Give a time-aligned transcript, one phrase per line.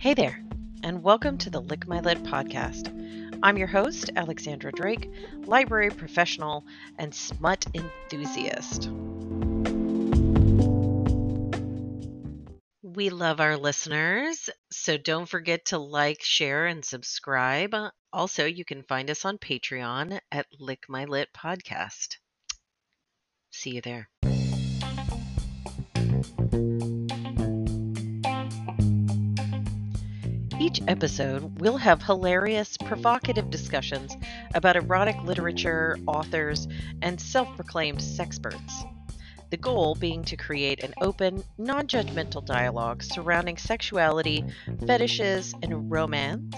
[0.00, 0.40] Hey there,
[0.84, 2.86] and welcome to the Lick My Lit podcast.
[3.42, 5.10] I'm your host, Alexandra Drake,
[5.44, 6.64] library professional
[6.98, 8.90] and smut enthusiast.
[12.84, 17.74] We love our listeners, so don't forget to like, share, and subscribe.
[18.12, 22.18] Also, you can find us on Patreon at Lick My Lit Podcast.
[23.50, 24.08] See you there.
[30.68, 34.14] Each episode, we'll have hilarious, provocative discussions
[34.54, 36.68] about erotic literature, authors,
[37.00, 38.84] and self proclaimed sexperts.
[39.48, 44.44] The goal being to create an open, non judgmental dialogue surrounding sexuality,
[44.86, 46.54] fetishes, and romance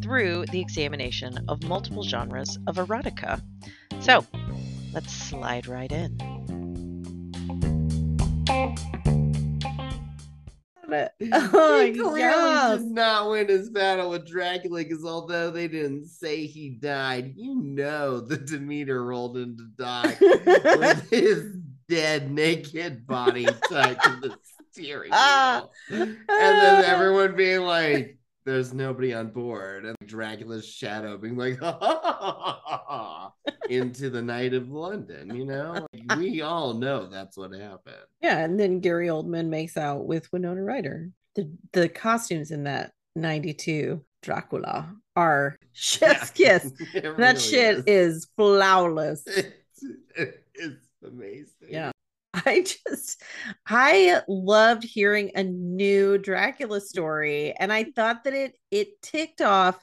[0.00, 3.42] through the examination of multiple genres of erotica.
[3.98, 4.24] So,
[4.92, 6.29] let's slide right in.
[10.92, 11.08] Oh,
[11.84, 12.78] he clearly yes.
[12.78, 17.54] did not win his battle with Dracula because although they didn't say he died, you
[17.56, 20.16] know the Demeter rolled in to die
[20.78, 21.56] with his
[21.88, 24.36] dead naked body tied to the
[24.70, 25.66] steering Ah.
[25.90, 26.02] wheel.
[26.02, 28.16] And then everyone being like,
[28.50, 29.84] there's nobody on board.
[29.84, 31.60] And Dracula's shadow being like,
[33.70, 35.86] into the night of London, you know?
[35.92, 37.96] Like, we all know that's what happened.
[38.20, 41.10] Yeah, and then Gary Oldman makes out with Winona Ryder.
[41.36, 46.72] The the costumes in that 92 Dracula are chef's kiss.
[46.92, 49.24] It That really shit is flawless.
[50.14, 51.70] It's, it's amazing.
[51.70, 51.90] Yeah.
[52.46, 53.22] I just
[53.66, 59.82] I loved hearing a new Dracula story and I thought that it it ticked off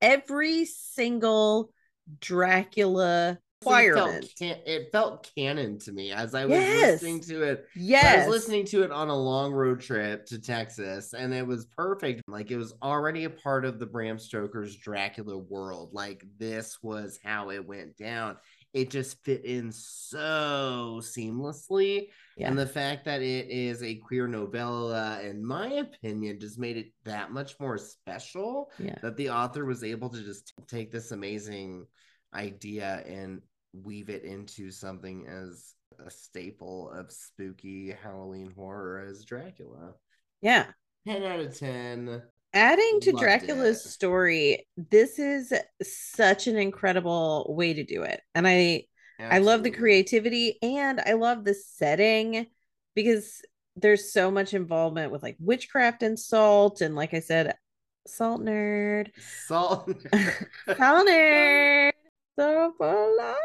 [0.00, 1.72] every single
[2.20, 7.02] Dracula It felt, can- it felt canon to me as I was Yes.
[7.02, 7.66] listening to it.
[7.74, 8.04] Yes.
[8.24, 11.64] I was listening to it on a long road trip to Texas, and it was
[11.64, 12.22] perfect.
[12.28, 15.90] Like it was already a part of the Bram Stoker's Dracula world.
[15.94, 18.36] Like this was how it went down.
[18.74, 22.08] It just fit in so seamlessly.
[22.36, 22.48] Yeah.
[22.48, 26.92] And the fact that it is a queer novella, in my opinion, just made it
[27.04, 28.96] that much more special Yeah.
[29.02, 31.86] that the author was able to just take this amazing
[32.34, 33.42] idea and
[33.72, 39.94] weave it into something as a staple of spooky Halloween horror as Dracula.
[40.40, 40.66] Yeah.
[41.06, 42.22] 10 out of 10.
[42.52, 43.88] adding to Loved Dracula's it.
[43.88, 48.20] story, this is such an incredible way to do it.
[48.34, 48.84] And I
[49.30, 52.46] I love the creativity and I love the setting
[52.94, 53.42] because
[53.76, 57.56] there's so much involvement with like witchcraft and salt and like I said
[58.06, 59.10] salt nerd.
[59.18, 59.90] Salt.
[60.76, 61.92] Salt nerd.
[62.38, 63.36] So alive.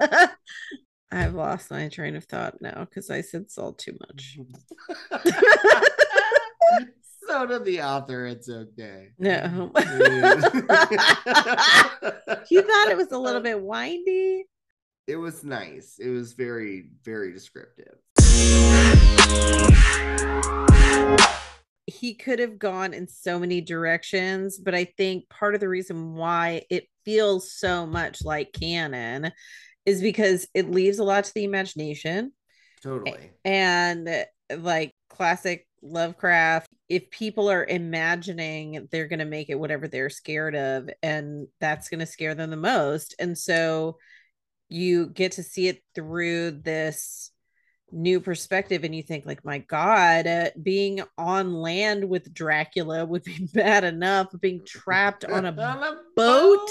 [1.10, 4.38] I've lost my train of thought now because I said salt too much.
[7.26, 8.26] so did the author.
[8.26, 9.08] It's okay.
[9.18, 9.72] No.
[12.50, 14.44] You thought it was a little bit windy?
[15.06, 15.96] It was nice.
[15.98, 17.96] It was very, very descriptive.
[21.94, 26.14] He could have gone in so many directions, but I think part of the reason
[26.14, 29.32] why it feels so much like canon
[29.86, 32.32] is because it leaves a lot to the imagination
[32.82, 33.30] Totally.
[33.44, 34.24] and uh,
[34.58, 36.68] like classic Lovecraft.
[36.88, 41.88] If people are imagining, they're going to make it whatever they're scared of, and that's
[41.88, 43.14] going to scare them the most.
[43.18, 43.98] And so
[44.68, 47.30] you get to see it through this
[47.94, 53.22] new perspective and you think like my god uh, being on land with dracula would
[53.24, 55.52] be bad enough being trapped on a
[56.16, 56.68] boat?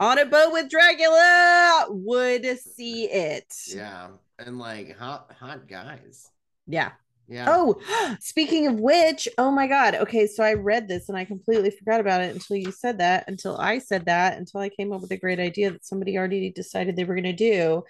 [0.00, 4.08] on a boat with dracula would see it Yeah.
[4.38, 6.30] And like hot hot guys.
[6.66, 6.92] yeah
[7.28, 7.44] Yeah.
[7.48, 11.70] oh speaking of which oh my god okay so i read this and i completely
[11.70, 15.02] forgot about it until you said that until i said that until i came up
[15.02, 17.84] with a great idea that somebody already decided they were going to do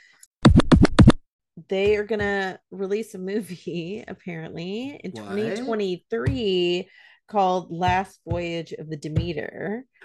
[1.68, 5.30] they are going to release a movie apparently in What?
[5.30, 6.88] 2023
[7.28, 9.84] called last voyage of the demeter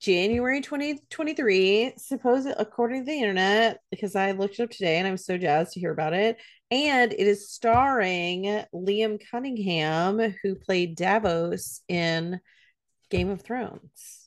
[0.00, 5.12] January 2023, supposed according to the internet, because I looked it up today and I
[5.12, 6.38] was so jazzed to hear about it.
[6.72, 12.40] And it is starring Liam Cunningham, who played Davos in
[13.10, 14.21] Game of Thrones.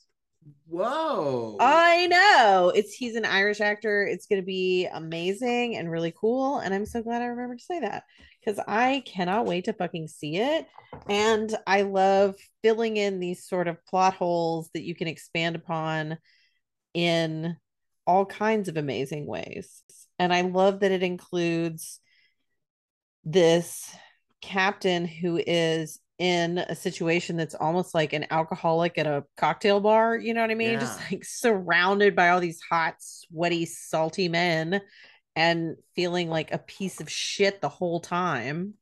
[0.68, 1.56] Whoa.
[1.60, 4.04] I know it's he's an Irish actor.
[4.04, 6.58] It's going to be amazing and really cool.
[6.58, 8.04] And I'm so glad I remembered to say that
[8.40, 10.66] because I cannot wait to fucking see it.
[11.08, 16.18] And I love filling in these sort of plot holes that you can expand upon
[16.94, 17.56] in
[18.06, 19.82] all kinds of amazing ways.
[20.18, 22.00] And I love that it includes
[23.24, 23.90] this
[24.40, 30.16] captain who is in a situation that's almost like an alcoholic at a cocktail bar.
[30.16, 30.80] You know what I mean?
[30.80, 34.80] Just like surrounded by all these hot, sweaty, salty men
[35.34, 38.74] and feeling like a piece of shit the whole time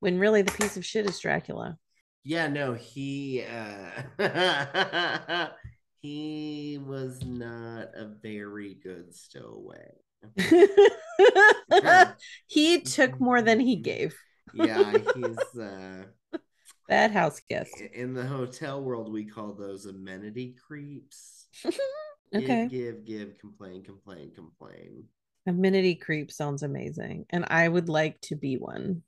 [0.00, 1.78] when really the piece of shit is Dracula.
[2.24, 3.44] Yeah, no, he
[4.18, 5.48] uh
[6.02, 9.92] he was not a very good stowaway.
[12.46, 14.14] he took more than he gave.
[14.52, 16.04] yeah, he's uh
[16.88, 17.80] Bad house guest.
[17.92, 21.46] in the hotel world we call those amenity creeps.
[22.34, 22.68] Okay.
[22.68, 25.04] Give, give, give, complain, complain, complain.
[25.46, 27.24] Amenity creep sounds amazing.
[27.30, 29.00] And I would like to be one.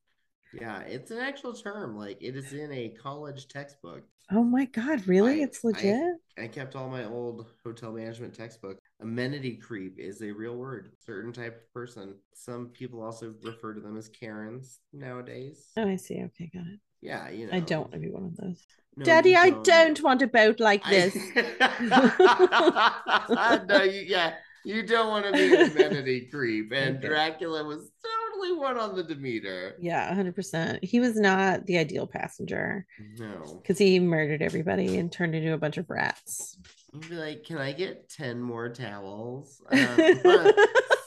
[0.54, 1.98] Yeah, it's an actual term.
[1.98, 4.04] Like it is in a college textbook.
[4.32, 5.40] Oh my God, really?
[5.40, 6.00] I- it's legit?
[6.38, 8.78] I kept all my old hotel management textbook.
[9.02, 10.92] Amenity creep is a real word.
[11.04, 12.14] Certain type of person.
[12.32, 15.68] Some people also refer to them as Karens nowadays.
[15.76, 16.22] oh, I see.
[16.22, 16.80] Okay, got it.
[17.02, 17.52] Yeah, you know.
[17.52, 18.62] I don't want to be one of those.
[18.96, 21.14] No, Daddy, you I don't want a boat like I- this.
[23.68, 27.08] no, you, yeah, you don't want to be an amenity creep, and Okay.
[27.08, 29.76] Dracula was totally one on the Demeter.
[29.80, 30.82] yeah, 100%.
[30.84, 32.86] He was not the ideal passenger
[33.18, 36.58] No, because he murdered everybody and turned into a bunch of rats.
[36.92, 40.52] You'd be like, "Can I get ten more towels?" Um,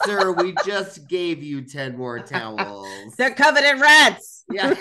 [0.04, 3.14] Sir, we just gave you ten more towels.
[3.16, 4.44] They're covered in rats.
[4.50, 4.74] Yeah.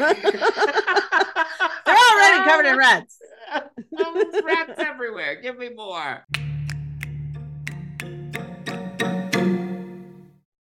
[1.86, 3.18] They're already covered in rats.
[3.92, 5.42] There's rats everywhere.
[5.42, 6.26] Give me more.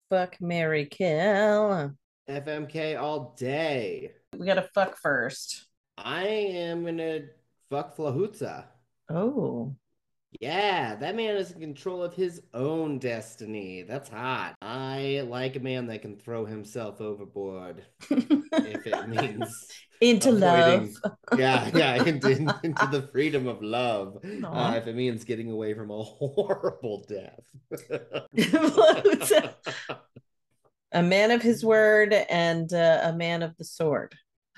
[0.10, 1.94] Fuck Mary Kill.
[2.30, 4.12] FMK all day.
[4.38, 5.68] We gotta fuck first.
[5.98, 7.22] I am gonna
[7.70, 8.66] fuck Flahutsa.
[9.10, 9.76] Oh.
[10.40, 13.82] Yeah, that man is in control of his own destiny.
[13.82, 14.56] That's hot.
[14.62, 19.68] I like a man that can throw himself overboard if it means
[20.02, 21.14] Into avoiding- love.
[21.38, 22.30] yeah, yeah, into,
[22.64, 24.20] into the freedom of love.
[24.44, 27.44] Uh, if it means getting away from a horrible death.
[30.92, 34.16] a man of his word and uh, a man of the sword.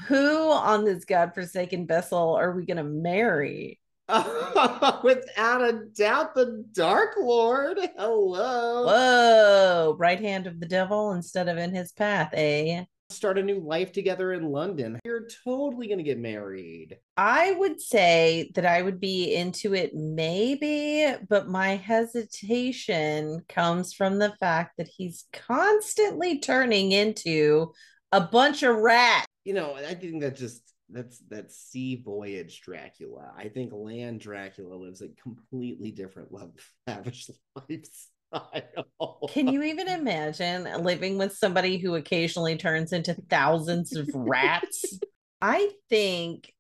[0.08, 3.80] Who on this godforsaken vessel are we gonna marry?
[5.04, 7.78] Without a doubt, the Dark Lord.
[7.98, 8.86] Hello.
[8.86, 12.84] Whoa, right hand of the devil instead of in his path, eh?
[13.10, 15.00] Start a new life together in London.
[15.04, 16.98] You're totally gonna get married.
[17.18, 24.18] I would say that I would be into it maybe, but my hesitation comes from
[24.18, 27.74] the fact that he's constantly turning into
[28.12, 29.28] a bunch of rats.
[29.44, 33.32] You know, I think that just that's that's sea voyage Dracula.
[33.38, 36.52] I think land Dracula lives a completely different love
[36.88, 39.28] lavish lifestyle.
[39.30, 45.00] Can you even imagine living with somebody who occasionally turns into thousands of rats?
[45.42, 46.54] I think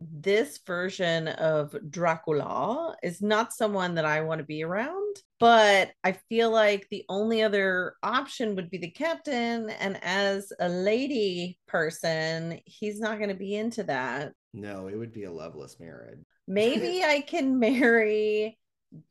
[0.00, 6.12] this version of Dracula is not someone that I want to be around, but I
[6.28, 9.70] feel like the only other option would be the captain.
[9.70, 14.32] And as a lady person, he's not going to be into that.
[14.54, 16.20] No, it would be a loveless marriage.
[16.46, 18.58] Maybe I can marry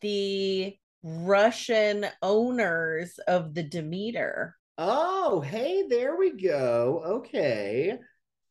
[0.01, 4.55] the Russian owners of the Demeter.
[4.77, 7.01] Oh, hey, there we go.
[7.05, 7.97] Okay.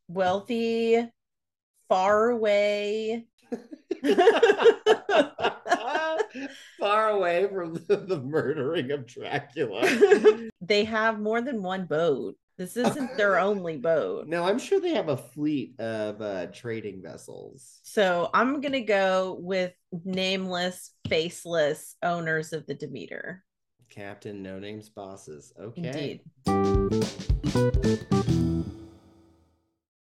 [0.08, 1.08] Wealthy,
[1.88, 3.26] far away.
[6.78, 9.82] Far away from the, the murdering of Dracula.
[10.60, 12.36] they have more than one boat.
[12.58, 14.26] This isn't their only boat.
[14.26, 17.80] No, I'm sure they have a fleet of uh, trading vessels.
[17.82, 19.72] So I'm going to go with
[20.04, 23.44] nameless, faceless owners of the Demeter.
[23.90, 25.52] Captain No Name's bosses.
[25.60, 26.20] Okay.
[26.46, 28.06] Indeed.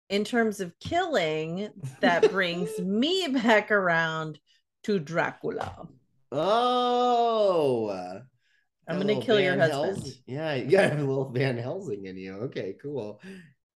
[0.08, 1.68] In terms of killing,
[2.00, 4.38] that brings me back around
[4.84, 5.88] to Dracula.
[6.30, 8.20] Oh.
[8.88, 9.96] I'm gonna little kill your Van husband.
[9.98, 12.34] Hels- yeah, you got a little Van Helsing in you.
[12.34, 13.20] Okay, cool.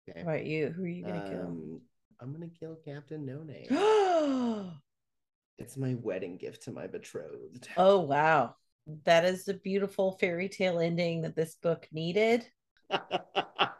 [0.09, 0.21] Okay.
[0.21, 0.69] How about you?
[0.69, 1.81] Who are you going to Um,
[2.21, 3.67] I'm gonna kill Captain No Name.
[3.69, 4.73] kill?
[5.59, 7.69] it's my wedding gift to my betrothed.
[7.77, 8.55] oh, wow.
[9.05, 12.47] That is the beautiful fairy tale ending that this book needed.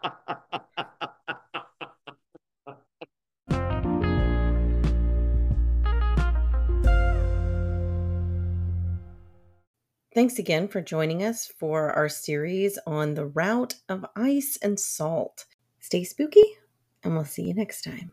[10.21, 15.47] Thanks again for joining us for our series on the route of ice and salt.
[15.81, 16.45] Stay spooky,
[17.03, 18.09] and we'll see you next time.